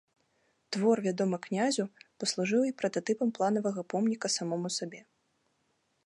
Твор, 0.75 1.01
вядомы 1.07 1.37
князю, 1.47 1.83
паслужыў 2.23 2.61
і 2.69 2.73
прататыпам 2.81 3.29
планаванага 3.39 3.81
помніка 3.95 4.27
самому 4.37 4.67
сабе. 4.77 5.01